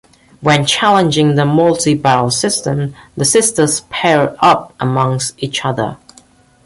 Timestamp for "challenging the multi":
0.65-1.93